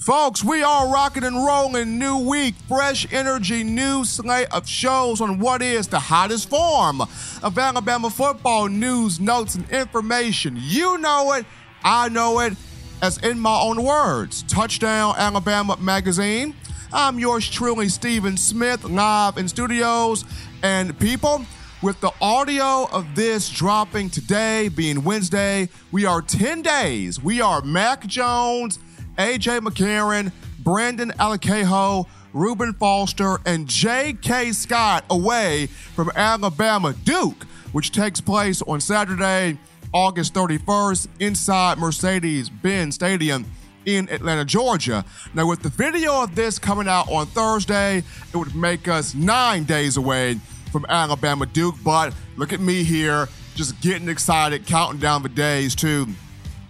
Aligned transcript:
Folks, 0.00 0.42
we 0.42 0.62
are 0.62 0.90
rocking 0.90 1.24
and 1.24 1.36
rolling. 1.44 1.98
New 1.98 2.20
week, 2.26 2.54
fresh 2.66 3.06
energy, 3.12 3.62
new 3.62 4.02
slate 4.02 4.48
of 4.50 4.66
shows 4.66 5.20
on 5.20 5.38
what 5.38 5.60
is 5.60 5.88
the 5.88 5.98
hottest 5.98 6.48
form 6.48 7.02
of 7.02 7.58
Alabama 7.58 8.08
football 8.08 8.66
news, 8.68 9.20
notes, 9.20 9.56
and 9.56 9.70
information. 9.70 10.56
You 10.58 10.96
know 10.96 11.34
it, 11.34 11.44
I 11.84 12.08
know 12.08 12.40
it, 12.40 12.54
as 13.02 13.18
in 13.18 13.38
my 13.38 13.60
own 13.60 13.82
words. 13.82 14.42
Touchdown 14.44 15.16
Alabama 15.18 15.76
Magazine. 15.78 16.54
I'm 16.94 17.18
yours 17.18 17.46
truly, 17.46 17.90
Stephen 17.90 18.38
Smith, 18.38 18.84
live 18.84 19.36
in 19.36 19.48
studios. 19.48 20.24
And 20.62 20.98
people, 20.98 21.44
with 21.82 22.00
the 22.00 22.12
audio 22.22 22.88
of 22.90 23.14
this 23.14 23.50
dropping 23.50 24.08
today, 24.08 24.70
being 24.70 25.04
Wednesday, 25.04 25.68
we 25.92 26.06
are 26.06 26.22
10 26.22 26.62
days. 26.62 27.22
We 27.22 27.42
are 27.42 27.60
Mac 27.60 28.06
Jones 28.06 28.78
AJ 29.18 29.60
McCarron, 29.60 30.32
Brandon 30.60 31.10
Alaquejo, 31.18 32.06
Reuben 32.32 32.72
Foster, 32.74 33.38
and 33.46 33.66
J.K. 33.66 34.52
Scott 34.52 35.04
away 35.10 35.66
from 35.66 36.10
Alabama 36.14 36.94
Duke, 37.04 37.44
which 37.72 37.92
takes 37.92 38.20
place 38.20 38.62
on 38.62 38.80
Saturday, 38.80 39.58
August 39.92 40.34
31st, 40.34 41.08
inside 41.18 41.78
Mercedes 41.78 42.48
Benz 42.48 42.94
Stadium 42.94 43.44
in 43.86 44.08
Atlanta, 44.10 44.44
Georgia. 44.44 45.04
Now, 45.34 45.46
with 45.46 45.62
the 45.62 45.70
video 45.70 46.22
of 46.22 46.34
this 46.34 46.58
coming 46.58 46.88
out 46.88 47.10
on 47.10 47.26
Thursday, 47.26 47.98
it 47.98 48.36
would 48.36 48.54
make 48.54 48.88
us 48.88 49.14
nine 49.14 49.64
days 49.64 49.96
away 49.96 50.38
from 50.70 50.86
Alabama 50.88 51.46
Duke. 51.46 51.76
But 51.84 52.14
look 52.36 52.52
at 52.52 52.60
me 52.60 52.84
here, 52.84 53.28
just 53.54 53.80
getting 53.80 54.08
excited, 54.08 54.66
counting 54.66 55.00
down 55.00 55.22
the 55.22 55.28
days 55.28 55.74
to 55.76 56.06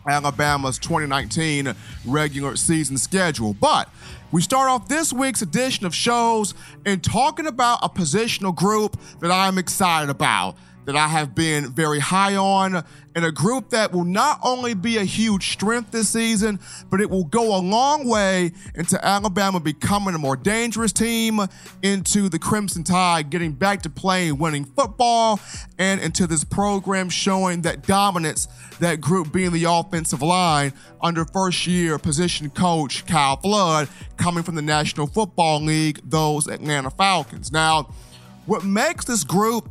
Alabama's 0.09 0.79
2019 0.79 1.75
regular 2.07 2.57
season 2.57 2.99
schedule. 2.99 3.55
But 3.55 3.89
we 4.33 4.43
start 4.43 4.71
off 4.71 4.89
this 4.89 5.13
week's 5.13 5.43
edition 5.43 5.87
of 5.87 5.95
shows 5.95 6.55
in 6.87 7.01
talking 7.01 7.47
about 7.47 7.81
a 7.83 7.89
positional 7.89 8.55
group 8.55 8.97
that 9.21 9.31
I'm 9.31 9.59
excited 9.59 10.11
about 10.11 10.57
that 10.91 10.99
I 10.99 11.07
have 11.07 11.37
been 11.37 11.71
very 11.71 12.01
high 12.01 12.35
on, 12.35 12.83
and 13.15 13.25
a 13.25 13.31
group 13.31 13.71
that 13.71 13.93
will 13.93 14.05
not 14.05 14.41
only 14.43 14.75
be 14.75 14.97
a 14.97 15.05
huge 15.05 15.53
strength 15.53 15.93
this 15.93 16.09
season, 16.09 16.59
but 16.91 17.01
it 17.01 17.09
will 17.09 17.23
go 17.23 17.57
a 17.57 17.61
long 17.61 18.09
way 18.09 18.51
into 18.75 19.05
Alabama 19.05 19.61
becoming 19.61 20.17
a 20.17 20.19
more 20.19 20.35
dangerous 20.35 20.93
team, 20.93 21.39
into 21.85 22.29
the 22.29 22.41
Crimson 22.41 22.83
Tide 22.83 23.31
getting 23.31 23.53
back 23.53 23.83
to 23.83 23.91
playing 23.91 24.39
winning 24.39 24.65
football, 24.65 25.39
and 25.79 26.01
into 26.01 26.27
this 26.27 26.43
program 26.43 27.09
showing 27.09 27.63
that 27.63 27.87
dominance, 27.87 28.49
that 28.81 29.01
group 29.01 29.33
being 29.33 29.53
the 29.53 29.65
offensive 29.65 30.23
line 30.23 30.73
under 31.01 31.25
first 31.25 31.69
year 31.69 31.99
position 31.99 32.51
coach 32.51 33.07
Kyle 33.07 33.37
Flood 33.37 33.89
coming 34.17 34.43
from 34.43 34.57
the 34.57 34.63
National 34.63 35.07
Football 35.07 35.61
League, 35.61 36.01
those 36.03 36.49
Atlanta 36.49 36.91
Falcons. 36.91 37.53
Now, 37.53 37.95
what 38.47 38.65
makes 38.65 39.05
this 39.05 39.23
group 39.23 39.71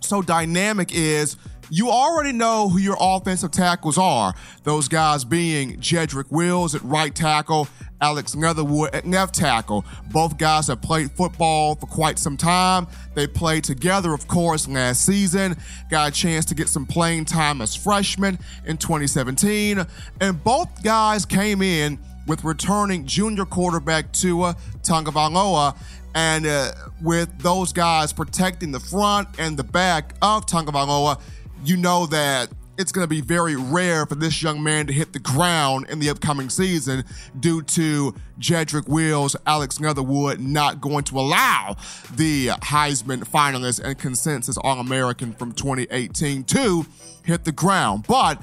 so 0.00 0.22
dynamic 0.22 0.90
is 0.92 1.36
you 1.70 1.90
already 1.90 2.32
know 2.32 2.68
who 2.68 2.78
your 2.78 2.96
offensive 2.98 3.50
tackles 3.50 3.98
are. 3.98 4.34
Those 4.64 4.88
guys 4.88 5.24
being 5.24 5.76
Jedrick 5.80 6.30
Wills 6.30 6.74
at 6.74 6.82
right 6.82 7.14
tackle, 7.14 7.68
Alex 8.00 8.34
Leatherwood 8.34 8.94
at 8.94 9.06
left 9.06 9.34
tackle. 9.34 9.84
Both 10.10 10.38
guys 10.38 10.68
have 10.68 10.80
played 10.80 11.10
football 11.12 11.74
for 11.74 11.86
quite 11.86 12.18
some 12.18 12.36
time. 12.36 12.86
They 13.14 13.26
played 13.26 13.64
together, 13.64 14.14
of 14.14 14.26
course, 14.28 14.68
last 14.68 15.04
season. 15.04 15.56
Got 15.90 16.08
a 16.08 16.12
chance 16.12 16.44
to 16.46 16.54
get 16.54 16.68
some 16.68 16.86
playing 16.86 17.26
time 17.26 17.60
as 17.60 17.74
freshmen 17.74 18.38
in 18.64 18.78
2017. 18.78 19.84
And 20.20 20.44
both 20.44 20.82
guys 20.82 21.26
came 21.26 21.60
in 21.60 21.98
with 22.28 22.44
returning 22.44 23.06
junior 23.06 23.44
quarterback 23.44 24.12
Tua 24.12 24.54
Tagovailoa 24.82 25.76
and 26.14 26.46
uh, 26.46 26.72
with 27.02 27.36
those 27.38 27.72
guys 27.72 28.12
protecting 28.12 28.70
the 28.70 28.80
front 28.80 29.28
and 29.38 29.56
the 29.56 29.64
back 29.64 30.14
of 30.22 30.46
Tagovailoa, 30.46 31.20
you 31.64 31.76
know 31.76 32.06
that 32.06 32.50
it's 32.78 32.92
going 32.92 33.04
to 33.04 33.08
be 33.08 33.20
very 33.20 33.56
rare 33.56 34.06
for 34.06 34.14
this 34.14 34.40
young 34.40 34.62
man 34.62 34.86
to 34.86 34.92
hit 34.92 35.12
the 35.12 35.18
ground 35.18 35.90
in 35.90 35.98
the 35.98 36.08
upcoming 36.08 36.48
season 36.48 37.04
due 37.40 37.60
to 37.62 38.14
Jedrick 38.38 38.86
Wills, 38.86 39.34
Alex 39.46 39.80
Leatherwood 39.80 40.38
not 40.38 40.80
going 40.80 41.02
to 41.04 41.18
allow 41.18 41.76
the 42.14 42.48
Heisman 42.62 43.28
finalist 43.28 43.80
and 43.82 43.98
consensus 43.98 44.56
All 44.58 44.78
American 44.78 45.32
from 45.32 45.52
2018 45.52 46.44
to 46.44 46.86
hit 47.24 47.44
the 47.44 47.52
ground. 47.52 48.04
But 48.06 48.40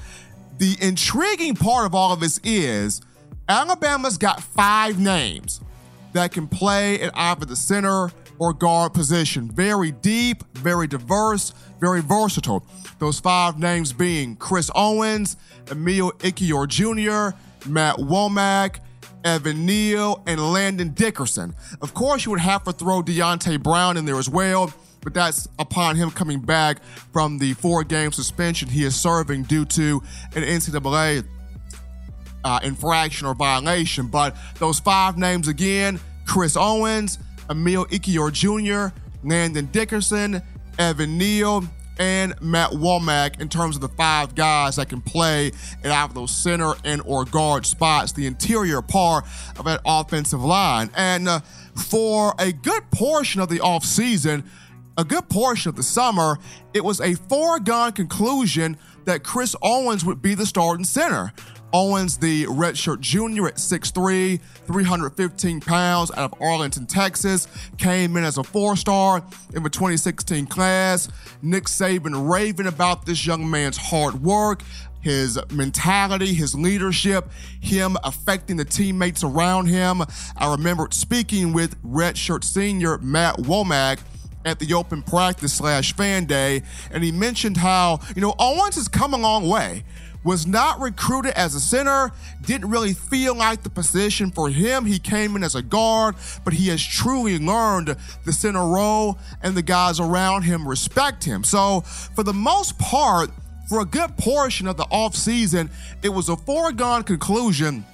the 0.58 0.76
intriguing 0.82 1.56
part 1.56 1.86
of 1.86 1.96
all 1.96 2.12
of 2.12 2.20
this 2.20 2.40
is 2.44 3.02
Alabama's 3.48 4.18
got 4.18 4.42
five 4.42 5.00
names 5.00 5.62
that 6.14 6.32
can 6.32 6.48
play 6.48 7.00
at 7.02 7.16
either 7.16 7.46
the 7.46 7.56
center 7.56 8.12
or 8.40 8.54
guard 8.54 8.94
position. 8.94 9.50
Very 9.52 9.92
deep, 9.92 10.44
very 10.56 10.88
diverse, 10.88 11.54
very 11.80 12.02
versatile. 12.02 12.66
Those 13.00 13.20
five 13.20 13.60
names 13.60 13.94
being 13.94 14.36
Chris 14.38 14.72
Owens, 14.74 15.38
Emil 15.70 16.12
Ekiyor 16.14 16.68
Jr., 16.68 17.38
Matt 17.70 17.98
Womack, 17.98 18.80
Evan 19.24 19.66
Neal, 19.66 20.24
and 20.26 20.54
Landon 20.54 20.90
Dickerson. 20.90 21.56
Of 21.82 21.94
course, 21.94 22.26
you 22.26 22.32
would 22.32 22.40
have 22.40 22.64
to 22.64 22.72
throw 22.72 23.02
Deonte 23.02 23.62
Brown 23.62 23.98
in 23.98 24.06
there 24.06 24.18
as 24.18 24.30
well, 24.30 24.74
but 25.02 25.14
that's 25.14 25.48
upon 25.60 25.96
him 25.96 26.12
coming 26.12 26.40
back 26.40 26.84
from 27.12 27.38
the 27.38 27.54
four 27.54 27.84
game 27.84 28.12
suspension 28.12 28.70
he 28.70 28.84
is 28.84 28.96
serving 28.96 29.44
due 29.44 29.66
to 29.66 30.02
an 30.36 30.44
NCAA 30.44 31.26
uh, 32.46 32.60
infraction 32.64 33.28
or 33.28 33.34
violation. 33.34 34.08
But 34.08 34.38
those 34.60 34.80
five 34.80 35.18
names 35.18 35.50
again 35.50 36.00
Chris 36.26 36.56
Owens, 36.56 37.20
Emil 37.50 37.86
Ekiyor 37.88 38.32
Jr., 38.32 38.96
Landon 39.24 39.66
Dickerson, 39.68 40.42
Evan 40.80 41.18
Neal, 41.18 41.64
and 41.98 42.40
Matt 42.42 42.72
Womack 42.72 43.40
in 43.40 43.48
terms 43.48 43.76
of 43.76 43.82
the 43.82 43.90
five 43.90 44.36
guys 44.36 44.76
that 44.76 44.90
can 44.90 45.02
play 45.02 45.52
at 45.84 45.92
either 45.92 46.14
those 46.14 46.32
center 46.32 46.74
and 46.84 47.02
or 47.06 47.26
guard 47.26 47.66
spots, 47.66 48.12
the 48.12 48.26
interior 48.26 48.82
part 48.82 49.26
of 49.58 49.66
that 49.66 49.82
offensive 49.86 50.44
line. 50.44 50.90
And 50.96 51.28
uh, 51.28 51.40
for 51.90 52.34
a 52.38 52.52
good 52.52 52.90
portion 52.92 53.40
of 53.40 53.50
the 53.50 53.60
offseason, 53.60 54.44
a 54.98 55.04
good 55.04 55.30
portion 55.30 55.70
of 55.70 55.76
the 55.76 55.84
summer, 55.84 56.38
it 56.74 56.84
was 56.84 57.00
a 57.00 57.16
foregone 57.16 57.94
conclusion 57.94 58.78
that 59.06 59.24
Chris 59.24 59.56
Owens 59.62 60.04
would 60.04 60.22
be 60.22 60.36
the 60.36 60.46
starting 60.46 60.86
center. 60.86 61.32
Owens, 61.76 62.18
the 62.18 62.46
redshirt 62.46 63.02
junior 63.02 63.50
at 63.50 63.56
6'3, 63.56 64.40
315 64.66 65.60
pounds 65.60 66.10
out 66.12 66.32
of 66.32 66.42
Arlington, 66.42 66.86
Texas, 66.86 67.50
came 67.78 68.16
in 68.16 68.24
as 68.24 68.38
a 68.38 68.44
four 68.46 68.78
star 68.78 69.22
in 69.54 69.62
the 69.62 69.70
2016 69.70 70.46
class. 70.46 71.10
Nick 71.42 71.66
Saban 71.66 72.32
raving 72.32 72.68
about 72.68 73.06
this 73.06 73.28
young 73.28 73.52
man's 73.52 73.76
hard 73.76 74.24
work, 74.24 74.62
his 75.02 75.38
mentality, 75.52 76.34
his 76.34 76.56
leadership, 76.56 77.30
him 77.60 77.98
affecting 78.06 78.56
the 78.56 78.64
teammates 78.64 79.26
around 79.26 79.66
him. 79.66 80.02
I 80.38 80.52
remember 80.52 80.88
speaking 80.92 81.52
with 81.52 81.78
redshirt 81.84 82.46
senior 82.46 83.00
Matt 83.00 83.36
Womack 83.36 84.00
at 84.46 84.60
the 84.60 84.74
open 84.74 85.02
practice 85.02 85.54
slash 85.54 85.94
fan 85.94 86.24
day, 86.24 86.62
and 86.92 87.04
he 87.04 87.12
mentioned 87.12 87.58
how, 87.58 88.00
you 88.16 88.22
know, 88.22 88.34
Owens 88.40 88.76
has 88.76 88.88
come 88.88 89.14
a 89.14 89.18
long 89.18 89.50
way 89.50 89.84
was 90.26 90.48
not 90.48 90.80
recruited 90.82 91.32
as 91.36 91.54
a 91.54 91.60
center, 91.60 92.12
didn't 92.42 92.70
really 92.70 92.94
feel 92.94 93.36
like 93.36 93.62
the 93.62 93.70
position 93.70 94.32
for 94.32 94.50
him. 94.50 94.84
He 94.84 94.98
came 94.98 95.36
in 95.36 95.44
as 95.44 95.54
a 95.54 95.62
guard, 95.62 96.16
but 96.44 96.54
he 96.54 96.68
has 96.70 96.84
truly 96.84 97.38
learned 97.38 97.96
the 98.26 98.34
center 98.34 98.68
role, 98.68 99.20
and 99.44 99.56
the 99.56 99.62
guys 99.62 100.00
around 100.00 100.42
him 100.42 100.68
respect 100.68 101.24
him. 101.24 101.44
So, 101.44 101.82
for 101.82 102.24
the 102.24 102.34
most 102.34 102.78
part, 102.80 103.30
for 103.70 103.82
a 103.82 103.86
good 103.86 104.18
portion 104.18 104.68
of 104.68 104.78
the 104.78 104.86
offseason, 104.86 105.70
it 106.02 106.10
was 106.10 106.28
a 106.28 106.36
foregone 106.36 107.04
conclusion 107.04 107.86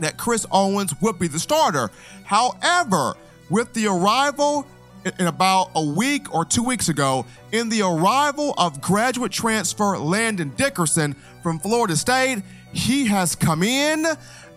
that 0.00 0.18
Chris 0.18 0.46
Owens 0.52 0.94
would 1.00 1.18
be 1.18 1.26
the 1.26 1.38
starter. 1.38 1.90
However, 2.24 3.14
with 3.48 3.72
the 3.72 3.86
arrival 3.86 4.66
in 5.18 5.26
about 5.26 5.70
a 5.74 5.84
week 5.84 6.34
or 6.34 6.44
two 6.44 6.62
weeks 6.62 6.88
ago 6.88 7.26
in 7.52 7.68
the 7.68 7.82
arrival 7.82 8.54
of 8.58 8.80
graduate 8.80 9.32
transfer 9.32 9.98
Landon 9.98 10.50
Dickerson 10.56 11.14
from 11.42 11.58
Florida 11.58 11.96
State. 11.96 12.42
He 12.72 13.06
has 13.06 13.34
come 13.34 13.62
in. 13.62 14.06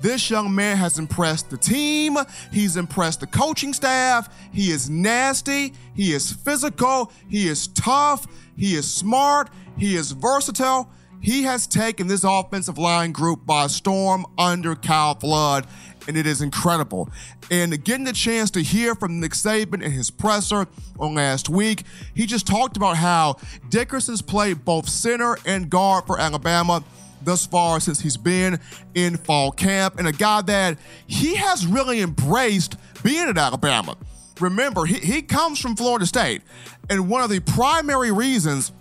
This 0.01 0.29
young 0.29 0.53
man 0.53 0.77
has 0.77 0.97
impressed 0.97 1.49
the 1.49 1.57
team. 1.57 2.17
He's 2.51 2.75
impressed 2.75 3.19
the 3.19 3.27
coaching 3.27 3.73
staff. 3.73 4.33
He 4.51 4.71
is 4.71 4.89
nasty. 4.89 5.73
He 5.95 6.13
is 6.13 6.31
physical. 6.31 7.11
He 7.29 7.47
is 7.47 7.67
tough. 7.67 8.25
He 8.57 8.75
is 8.75 8.91
smart. 8.91 9.49
He 9.77 9.95
is 9.95 10.11
versatile. 10.11 10.89
He 11.21 11.43
has 11.43 11.67
taken 11.67 12.07
this 12.07 12.23
offensive 12.23 12.79
line 12.79 13.11
group 13.11 13.45
by 13.45 13.67
storm 13.67 14.25
under 14.39 14.75
Kyle 14.75 15.13
Flood 15.13 15.67
and 16.07 16.18
it 16.18 16.25
is 16.25 16.42
incredible. 16.42 17.09
And 17.50 17.83
getting 17.83 18.06
the 18.06 18.13
chance 18.13 18.50
to 18.51 18.62
hear 18.62 18.95
from 18.95 19.19
Nick 19.19 19.31
Saban 19.33 19.81
in 19.81 19.92
his 19.92 20.09
presser 20.09 20.68
on 21.00 21.15
last 21.15 21.50
week, 21.50 21.83
he 22.15 22.25
just 22.25 22.48
talked 22.48 22.77
about 22.77 22.98
how 22.98 23.38
Dickerson's 23.69 24.21
played 24.21 24.65
both 24.65 24.89
center 24.89 25.38
and 25.45 25.69
guard 25.69 26.06
for 26.06 26.19
Alabama. 26.19 26.83
thus 27.24 27.45
far 27.45 27.80
since 27.80 28.00
he's 28.00 28.18
been 28.18 28.59
in 28.95 29.18
fall 29.18 29.51
camp, 29.51 30.00
and 30.00 30.07
a 30.07 30.12
guy 30.12 30.42
that 30.42 30.77
he 31.07 31.36
has 31.36 31.65
really 31.65 32.01
embraced 32.01 32.77
being 33.03 33.27
at 33.27 33.38
Alabama. 33.38 33.95
Remember, 34.39 34.86
he, 34.86 34.95
he 34.95 35.21
comes 35.21 35.59
from 35.59 35.75
Florida 35.75 36.06
State, 36.06 36.42
and 36.89 37.09
one 37.09 37.21
of 37.21 37.30
the 37.30 37.39
primary 37.39 38.12
reasons 38.12 38.71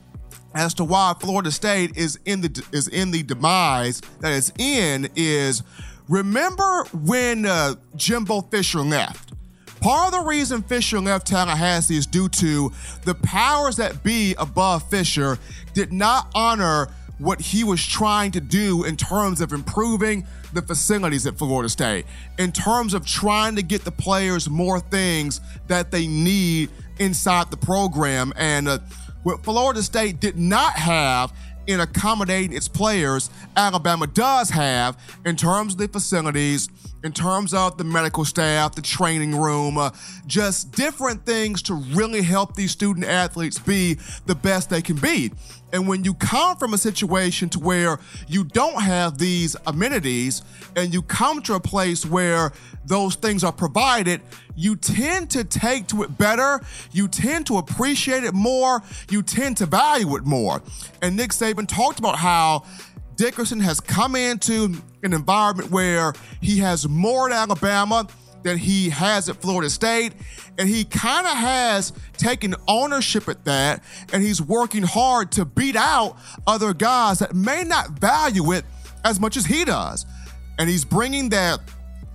as 0.54 0.74
to 0.74 0.84
why 0.84 1.14
Florida 1.20 1.50
State 1.50 1.96
is 1.96 2.18
in 2.24 2.40
the 2.40 2.66
is 2.72 2.88
in 2.88 3.10
the 3.10 3.22
demise 3.22 4.00
that 4.20 4.32
it's 4.32 4.52
in 4.58 5.08
is 5.14 5.62
remember 6.10 6.84
when 6.92 7.46
uh, 7.46 7.76
Jimbo 7.96 8.42
Fisher 8.42 8.80
left. 8.80 9.32
Part 9.80 10.12
of 10.12 10.20
the 10.20 10.28
reason 10.28 10.62
Fisher 10.62 11.00
left 11.00 11.26
Tallahassee 11.26 11.96
is 11.96 12.06
due 12.06 12.28
to 12.28 12.70
the 13.06 13.14
powers 13.14 13.76
that 13.76 14.02
be 14.02 14.34
above 14.36 14.82
Fisher 14.90 15.38
did 15.72 15.90
not 15.90 16.30
honor 16.34 16.88
what 17.16 17.40
he 17.40 17.64
was 17.64 17.86
trying 17.86 18.30
to 18.32 18.40
do 18.40 18.84
in 18.84 18.96
terms 18.96 19.40
of 19.40 19.52
improving 19.52 20.26
the 20.52 20.62
facilities 20.62 21.26
at 21.26 21.38
Florida 21.38 21.68
State, 21.68 22.06
in 22.38 22.50
terms 22.50 22.92
of 22.92 23.06
trying 23.06 23.56
to 23.56 23.62
get 23.62 23.84
the 23.84 23.90
players 23.90 24.50
more 24.50 24.80
things 24.80 25.40
that 25.66 25.90
they 25.90 26.06
need 26.06 26.70
inside 26.98 27.50
the 27.50 27.56
program. 27.56 28.32
And 28.36 28.68
uh, 28.68 28.78
what 29.22 29.44
Florida 29.44 29.82
State 29.82 30.20
did 30.20 30.38
not 30.38 30.74
have 30.74 31.32
in 31.66 31.80
accommodating 31.80 32.56
its 32.56 32.68
players, 32.68 33.30
Alabama 33.56 34.06
does 34.06 34.50
have 34.50 34.98
in 35.24 35.36
terms 35.36 35.74
of 35.74 35.78
the 35.78 35.88
facilities, 35.88 36.68
in 37.04 37.12
terms 37.12 37.54
of 37.54 37.78
the 37.78 37.84
medical 37.84 38.24
staff, 38.24 38.74
the 38.74 38.82
training 38.82 39.36
room, 39.36 39.78
uh, 39.78 39.90
just 40.26 40.72
different 40.72 41.24
things 41.24 41.62
to 41.62 41.74
really 41.74 42.22
help 42.22 42.54
these 42.54 42.70
student 42.70 43.06
athletes 43.06 43.58
be 43.58 43.98
the 44.26 44.34
best 44.34 44.70
they 44.70 44.82
can 44.82 44.96
be. 44.96 45.30
And 45.72 45.86
when 45.86 46.04
you 46.04 46.14
come 46.14 46.56
from 46.56 46.74
a 46.74 46.78
situation 46.78 47.48
to 47.50 47.58
where 47.60 48.00
you 48.26 48.44
don't 48.44 48.82
have 48.82 49.18
these 49.18 49.56
amenities 49.66 50.42
and 50.76 50.92
you 50.92 51.02
come 51.02 51.42
to 51.42 51.54
a 51.54 51.60
place 51.60 52.04
where 52.04 52.52
those 52.84 53.14
things 53.14 53.44
are 53.44 53.52
provided, 53.52 54.20
you 54.60 54.76
tend 54.76 55.30
to 55.30 55.42
take 55.42 55.86
to 55.86 56.02
it 56.02 56.18
better, 56.18 56.60
you 56.92 57.08
tend 57.08 57.46
to 57.46 57.56
appreciate 57.56 58.24
it 58.24 58.34
more, 58.34 58.82
you 59.08 59.22
tend 59.22 59.56
to 59.56 59.66
value 59.66 60.14
it 60.16 60.24
more. 60.24 60.60
And 61.00 61.16
Nick 61.16 61.30
Saban 61.30 61.66
talked 61.66 61.98
about 61.98 62.16
how 62.16 62.64
Dickerson 63.16 63.60
has 63.60 63.80
come 63.80 64.14
into 64.14 64.74
an 65.02 65.14
environment 65.14 65.70
where 65.70 66.12
he 66.42 66.58
has 66.58 66.86
more 66.86 67.30
at 67.30 67.34
Alabama 67.34 68.06
than 68.42 68.58
he 68.58 68.90
has 68.90 69.30
at 69.30 69.36
Florida 69.36 69.70
State. 69.70 70.12
And 70.58 70.68
he 70.68 70.84
kind 70.84 71.26
of 71.26 71.36
has 71.36 71.94
taken 72.18 72.54
ownership 72.68 73.28
at 73.28 73.44
that. 73.46 73.82
And 74.12 74.22
he's 74.22 74.42
working 74.42 74.82
hard 74.82 75.32
to 75.32 75.46
beat 75.46 75.76
out 75.76 76.16
other 76.46 76.74
guys 76.74 77.20
that 77.20 77.34
may 77.34 77.64
not 77.64 77.98
value 77.98 78.52
it 78.52 78.66
as 79.04 79.18
much 79.18 79.38
as 79.38 79.46
he 79.46 79.64
does. 79.64 80.04
And 80.58 80.68
he's 80.68 80.84
bringing 80.84 81.30
that 81.30 81.60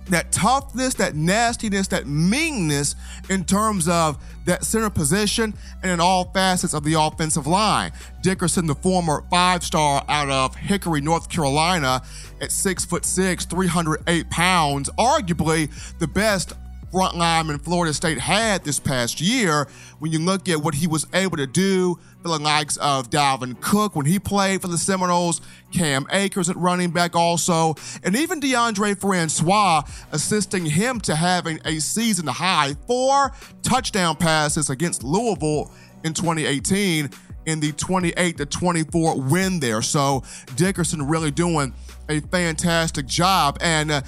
that 0.06 0.32
toughness, 0.32 0.94
that 0.94 1.14
nastiness, 1.14 1.88
that 1.88 2.06
meanness 2.06 2.94
in 3.28 3.44
terms 3.44 3.88
of 3.88 4.22
that 4.44 4.64
center 4.64 4.90
position 4.90 5.54
and 5.82 5.90
in 5.90 6.00
all 6.00 6.24
facets 6.32 6.74
of 6.74 6.84
the 6.84 6.94
offensive 6.94 7.46
line. 7.46 7.92
Dickerson, 8.22 8.66
the 8.66 8.74
former 8.74 9.24
five 9.30 9.64
star 9.64 10.04
out 10.08 10.30
of 10.30 10.54
Hickory, 10.54 11.00
North 11.00 11.28
Carolina, 11.28 12.02
at 12.40 12.52
six 12.52 12.84
foot 12.84 13.04
six, 13.04 13.44
308 13.44 14.30
pounds, 14.30 14.90
arguably 14.98 15.70
the 15.98 16.06
best 16.06 16.52
front 16.90 17.16
lineman 17.16 17.58
Florida 17.58 17.92
State 17.92 18.18
had 18.18 18.64
this 18.64 18.78
past 18.78 19.20
year. 19.20 19.68
When 19.98 20.12
you 20.12 20.18
look 20.18 20.48
at 20.48 20.62
what 20.62 20.74
he 20.74 20.86
was 20.86 21.06
able 21.12 21.36
to 21.36 21.46
do 21.46 21.98
the 22.22 22.38
likes 22.38 22.76
of 22.78 23.10
Dalvin 23.10 23.60
Cook 23.60 23.94
when 23.94 24.06
he 24.06 24.18
played 24.18 24.60
for 24.60 24.68
the 24.68 24.78
Seminoles, 24.78 25.40
Cam 25.72 26.06
Akers 26.10 26.50
at 26.50 26.56
running 26.56 26.90
back 26.90 27.14
also, 27.14 27.74
and 28.02 28.16
even 28.16 28.40
Deondre 28.40 28.98
Francois 28.98 29.82
assisting 30.12 30.66
him 30.66 31.00
to 31.02 31.14
having 31.14 31.60
a 31.64 31.78
season 31.78 32.26
high 32.26 32.74
four 32.86 33.32
touchdown 33.62 34.16
passes 34.16 34.70
against 34.70 35.02
Louisville 35.04 35.70
in 36.04 36.12
2018 36.14 37.10
in 37.46 37.60
the 37.60 37.72
28 37.72 38.36
to 38.36 38.46
24 38.46 39.20
win 39.20 39.60
there. 39.60 39.82
So 39.82 40.24
Dickerson 40.56 41.06
really 41.06 41.30
doing 41.30 41.72
a 42.08 42.20
fantastic 42.20 43.06
job. 43.06 43.58
And 43.60 43.90
uh, 43.90 44.02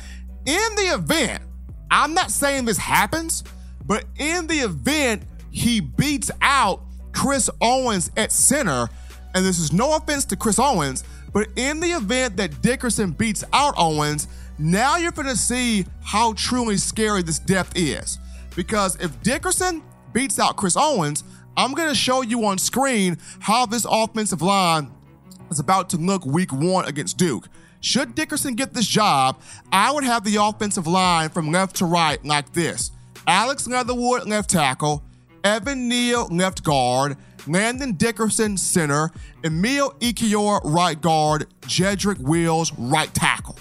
in 0.45 0.75
the 0.77 0.95
event, 0.95 1.43
I'm 1.91 2.15
not 2.15 2.31
saying 2.31 2.65
this 2.65 2.79
happens, 2.79 3.45
but 3.87 4.05
in 4.19 4.47
the 4.47 4.59
event 4.59 5.23
he 5.51 5.81
beats 5.81 6.31
out 6.41 6.83
Chris 7.13 7.51
Owens 7.61 8.11
at 8.17 8.33
center, 8.33 8.89
and 9.35 9.45
this 9.45 9.59
is 9.59 9.73
no 9.73 9.97
offense 9.97 10.25
to 10.27 10.37
Chris 10.37 10.59
Owens, 10.59 11.05
but 11.33 11.49
in 11.57 11.81
the 11.81 11.89
event 11.89 12.37
that 12.37 12.63
Dickerson 12.63 13.13
beats 13.13 13.45
out 13.53 13.75
Owens, 13.77 14.29
now 14.59 14.97
you're 14.97 15.13
going 15.13 15.29
to 15.29 15.37
see 15.37 15.87
how 16.03 16.33
truly 16.35 16.77
scary 16.77 17.23
this 17.23 17.39
depth 17.39 17.73
is. 17.77 18.19
Because 18.57 18.97
if 18.97 19.23
Dickerson 19.23 19.83
beats 20.13 20.39
out 20.39 20.57
Chris 20.57 20.77
Owens, 20.77 21.25
I'm 21.57 21.75
going 21.75 21.89
to 21.89 21.95
show 21.95 22.23
you 22.23 22.45
on 22.45 22.59
screen 22.59 23.19
how 23.41 23.67
this 23.67 23.87
offensive 23.89 24.43
line 24.43 24.91
is 25.51 25.61
about 25.61 25.91
to 25.91 25.97
look 25.97 26.25
week 26.25 26.53
one 26.53 26.87
against 26.87 27.19
Duke. 27.19 27.49
Should 27.81 28.15
Dickerson 28.15 28.55
get 28.55 28.75
this 28.75 28.87
job, 28.87 29.41
I 29.71 29.93
would 29.93 30.05
have 30.05 30.25
the 30.25 30.37
offensive 30.37 30.87
line 30.87 31.29
from 31.29 31.53
left 31.53 31.77
to 31.77 31.85
right 31.85 32.23
like 32.25 32.53
this. 32.53 32.91
Alex 33.27 33.67
Leatherwood, 33.67 34.27
left 34.27 34.51
tackle, 34.51 35.05
Evan 35.45 35.89
Neal, 35.89 36.27
left 36.29 36.65
guard, 36.65 37.17
Landon 37.47 37.93
Dickerson, 37.93 38.57
center, 38.57 39.11
Emil 39.45 39.93
Ekiyor, 40.01 40.61
right 40.65 41.01
guard, 41.01 41.47
Jedrick 41.63 42.19
Wills, 42.19 42.73
right 42.79 43.13
tackle. 43.15 43.57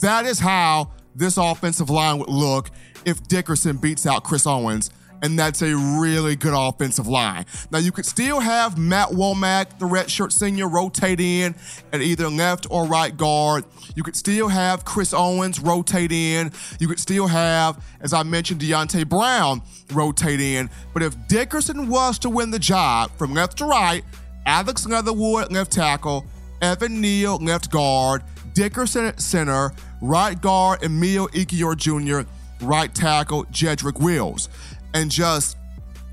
That 0.00 0.26
is 0.26 0.38
how 0.38 0.90
this 1.14 1.36
offensive 1.36 1.88
line 1.88 2.18
would 2.18 2.28
look 2.28 2.70
if 3.04 3.26
Dickerson 3.28 3.76
beats 3.76 4.06
out 4.06 4.24
Chris 4.24 4.46
Owens 4.46 4.90
and 5.22 5.38
that's 5.38 5.62
a 5.62 5.74
really 5.74 6.36
good 6.36 6.54
offensive 6.56 7.06
line. 7.06 7.46
Now, 7.70 7.78
you 7.78 7.92
could 7.92 8.06
still 8.06 8.40
have 8.40 8.78
Matt 8.78 9.08
Womack, 9.08 9.78
the 9.78 9.86
redshirt 9.86 10.32
senior, 10.32 10.68
rotate 10.68 11.20
in 11.20 11.54
at 11.92 12.00
either 12.00 12.28
left 12.28 12.66
or 12.70 12.84
right 12.84 13.16
guard. 13.16 13.64
You 13.94 14.02
could 14.02 14.16
still 14.16 14.48
have 14.48 14.84
Chris 14.84 15.14
Owens 15.14 15.60
rotate 15.60 16.12
in. 16.12 16.52
You 16.78 16.88
could 16.88 17.00
still 17.00 17.26
have, 17.26 17.82
as 18.00 18.12
I 18.12 18.22
mentioned, 18.22 18.60
Deonte 18.60 19.08
Brown 19.08 19.62
rotate 19.92 20.40
in. 20.40 20.70
But 20.92 21.02
if 21.02 21.14
Dickerson 21.28 21.88
was 21.88 22.18
to 22.20 22.30
win 22.30 22.50
the 22.50 22.58
job 22.58 23.10
from 23.16 23.34
left 23.34 23.58
to 23.58 23.66
right, 23.66 24.04
Alex 24.44 24.86
Leatherwood, 24.86 25.50
left 25.50 25.72
tackle, 25.72 26.24
Evan 26.62 27.00
Neal, 27.00 27.36
left 27.38 27.70
guard, 27.70 28.22
Dickerson 28.54 29.04
at 29.06 29.20
center, 29.20 29.72
right 30.00 30.40
guard, 30.40 30.82
Emil 30.82 31.28
Ekiyor 31.28 31.76
Jr., 31.76 32.28
right 32.64 32.94
tackle, 32.94 33.44
Jedrick 33.46 34.00
Wills 34.00 34.48
and 34.96 35.10
just 35.10 35.58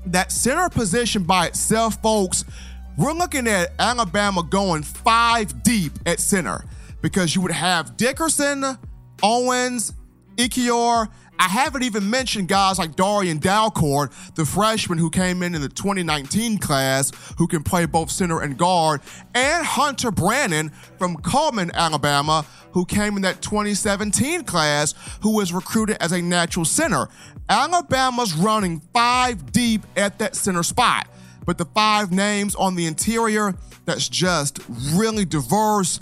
that 0.06 0.30
center 0.30 0.68
position 0.68 1.22
by 1.22 1.46
itself, 1.46 2.00
folks, 2.02 2.44
we're 2.98 3.14
looking 3.14 3.48
at 3.48 3.72
Alabama 3.78 4.42
going 4.42 4.82
five 4.82 5.62
deep 5.62 5.92
at 6.04 6.20
center 6.20 6.66
because 7.00 7.34
you 7.34 7.40
would 7.40 7.50
have 7.50 7.96
Dickerson, 7.96 8.76
Owens, 9.22 9.94
Ekiyor, 10.36 11.08
I 11.38 11.48
haven't 11.48 11.82
even 11.82 12.08
mentioned 12.08 12.48
guys 12.48 12.78
like 12.78 12.96
Darian 12.96 13.38
Dalcourt, 13.38 14.12
the 14.34 14.44
freshman 14.44 14.98
who 14.98 15.10
came 15.10 15.42
in 15.42 15.54
in 15.54 15.60
the 15.60 15.68
2019 15.68 16.58
class, 16.58 17.12
who 17.38 17.46
can 17.46 17.62
play 17.62 17.86
both 17.86 18.10
center 18.10 18.40
and 18.40 18.56
guard, 18.56 19.00
and 19.34 19.66
Hunter 19.66 20.10
Brannon 20.10 20.70
from 20.98 21.16
Cullman, 21.16 21.70
Alabama, 21.74 22.46
who 22.72 22.84
came 22.84 23.16
in 23.16 23.22
that 23.22 23.42
2017 23.42 24.44
class, 24.44 24.94
who 25.22 25.34
was 25.36 25.52
recruited 25.52 25.96
as 26.00 26.12
a 26.12 26.22
natural 26.22 26.64
center. 26.64 27.08
Alabama's 27.48 28.34
running 28.34 28.80
five 28.92 29.52
deep 29.52 29.82
at 29.96 30.18
that 30.18 30.36
center 30.36 30.62
spot, 30.62 31.08
but 31.44 31.58
the 31.58 31.66
five 31.66 32.10
names 32.12 32.54
on 32.54 32.74
the 32.74 32.86
interior, 32.86 33.54
that's 33.84 34.08
just 34.08 34.60
really 34.94 35.24
diverse. 35.24 35.98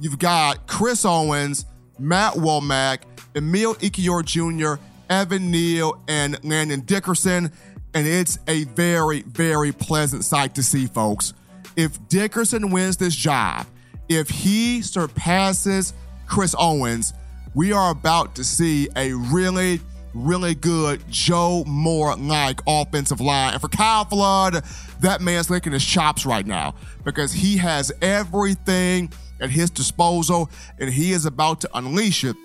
You've 0.00 0.18
got 0.18 0.66
Chris 0.66 1.04
Owens, 1.04 1.66
Matt 1.98 2.34
Womack, 2.34 3.02
Emil 3.34 3.74
Ekiyor 3.76 4.24
Jr., 4.24 4.82
Evan 5.08 5.50
Neal, 5.50 6.00
and 6.08 6.42
Landon 6.44 6.80
Dickerson. 6.80 7.52
And 7.94 8.06
it's 8.06 8.38
a 8.46 8.64
very, 8.64 9.22
very 9.22 9.72
pleasant 9.72 10.24
sight 10.24 10.54
to 10.54 10.62
see, 10.62 10.86
folks. 10.86 11.34
If 11.76 12.08
Dickerson 12.08 12.70
wins 12.70 12.96
this 12.96 13.14
job, 13.14 13.66
if 14.08 14.28
he 14.28 14.82
surpasses 14.82 15.94
Chris 16.26 16.54
Owens, 16.58 17.12
we 17.54 17.72
are 17.72 17.90
about 17.90 18.36
to 18.36 18.44
see 18.44 18.88
a 18.96 19.12
really, 19.12 19.80
really 20.14 20.54
good 20.54 21.02
Joe 21.10 21.64
Moore 21.66 22.16
like 22.16 22.60
offensive 22.66 23.20
line. 23.20 23.54
And 23.54 23.60
for 23.60 23.68
Kyle 23.68 24.04
Flood, 24.04 24.64
that 25.00 25.20
man's 25.20 25.50
licking 25.50 25.72
his 25.72 25.84
chops 25.84 26.24
right 26.24 26.46
now 26.46 26.74
because 27.04 27.32
he 27.32 27.56
has 27.58 27.90
everything 28.00 29.12
at 29.40 29.50
his 29.50 29.70
disposal 29.70 30.50
and 30.78 30.90
he 30.90 31.12
is 31.12 31.26
about 31.26 31.60
to 31.62 31.70
unleash 31.74 32.24
it 32.24 32.36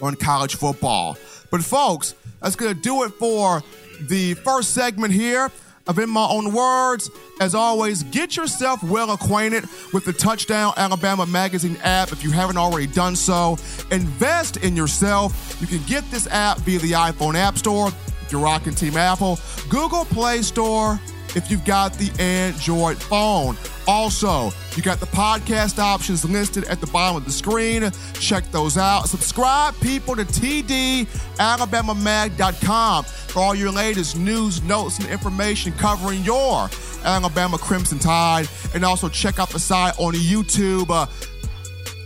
on 0.00 0.14
college 0.16 0.56
football. 0.56 1.16
But 1.50 1.62
folks, 1.62 2.14
that's 2.40 2.56
going 2.56 2.74
to 2.74 2.80
do 2.80 3.04
it 3.04 3.10
for 3.10 3.62
the 4.00 4.34
first 4.34 4.74
segment 4.74 5.12
here 5.12 5.50
of 5.86 5.98
In 5.98 6.10
My 6.10 6.26
Own 6.28 6.52
Words. 6.52 7.10
As 7.40 7.54
always, 7.54 8.02
get 8.04 8.36
yourself 8.36 8.82
well 8.82 9.10
acquainted 9.12 9.64
with 9.92 10.04
the 10.04 10.12
Touchdown 10.12 10.74
Alabama 10.76 11.26
Magazine 11.26 11.78
app 11.82 12.12
if 12.12 12.22
you 12.22 12.30
haven't 12.30 12.58
already 12.58 12.86
done 12.86 13.16
so. 13.16 13.56
Invest 13.90 14.58
in 14.58 14.76
yourself. 14.76 15.56
You 15.60 15.66
can 15.66 15.82
get 15.86 16.08
this 16.10 16.26
app 16.28 16.58
via 16.58 16.78
the 16.78 16.92
iPhone 16.92 17.34
App 17.34 17.56
Store 17.56 17.88
if 17.88 18.32
you're 18.32 18.42
rocking 18.42 18.74
Team 18.74 18.98
Apple, 18.98 19.38
Google 19.70 20.04
Play 20.04 20.42
Store 20.42 21.00
if 21.36 21.50
you've 21.50 21.64
got 21.64 21.94
the 21.94 22.10
Android 22.22 22.98
phone. 22.98 23.56
Also, 23.86 24.50
you 24.76 24.82
got 24.82 25.00
the 25.00 25.06
podcast 25.06 25.78
options 25.78 26.22
listed 26.24 26.64
at 26.64 26.80
the 26.80 26.86
bottom 26.88 27.16
of 27.16 27.24
the 27.24 27.32
screen. 27.32 27.90
Check 28.14 28.44
those 28.50 28.76
out. 28.76 29.08
Subscribe, 29.08 29.78
people, 29.80 30.16
to 30.16 30.24
TDAlabamaMag.com 30.24 33.04
for 33.04 33.40
all 33.40 33.54
your 33.54 33.70
latest 33.70 34.18
news, 34.18 34.60
notes, 34.62 34.98
and 34.98 35.08
information 35.08 35.72
covering 35.72 36.22
your 36.22 36.68
Alabama 37.04 37.56
Crimson 37.56 37.98
Tide. 37.98 38.46
And 38.74 38.84
also 38.84 39.08
check 39.08 39.38
out 39.38 39.48
the 39.50 39.58
site 39.58 39.98
on 39.98 40.12
YouTube. 40.14 40.90
Uh, 40.90 41.06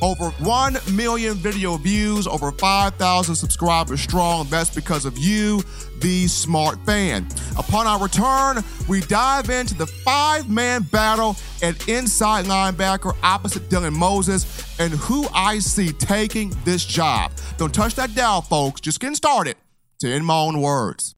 over 0.03 0.31
1 0.31 0.77
million 0.93 1.35
video 1.35 1.77
views, 1.77 2.27
over 2.27 2.51
5,000 2.53 3.35
subscribers 3.35 4.01
strong. 4.01 4.47
That's 4.49 4.75
because 4.75 5.07
of 5.07 5.17
you, 5.17 5.63
the 6.01 6.27
smart 6.27 6.85
fan. 6.85 7.27
Upon 7.57 7.87
our 7.87 8.03
return, 8.03 8.63
we 8.89 9.01
dive 9.03 9.49
into 9.49 9.75
the 9.75 9.87
five 9.87 10.51
man 10.51 10.83
battle 10.83 11.37
at 11.63 11.89
inside 11.89 12.47
linebacker 12.47 13.17
opposite 13.23 13.69
Dylan 13.71 13.95
Moses 13.95 14.79
and 14.81 14.93
who 14.93 15.27
I 15.33 15.61
see 15.61 15.93
taking 15.93 16.53
this 16.65 16.85
job. 16.85 17.33
Don't 17.57 17.73
touch 17.73 17.95
that 17.95 18.15
dial, 18.15 18.43
folks. 18.43 18.81
Just 18.81 19.01
getting 19.01 19.15
started 19.15 19.57
to 20.01 20.13
In 20.13 20.25
My 20.25 20.37
Own 20.37 20.61
Words. 20.61 21.11